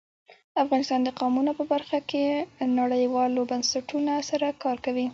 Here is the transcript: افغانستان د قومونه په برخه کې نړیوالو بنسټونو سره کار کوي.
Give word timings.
افغانستان 0.63 0.99
د 1.03 1.09
قومونه 1.19 1.51
په 1.59 1.63
برخه 1.73 1.99
کې 2.09 2.23
نړیوالو 2.79 3.41
بنسټونو 3.51 4.13
سره 4.29 4.47
کار 4.63 4.77
کوي. 4.85 5.07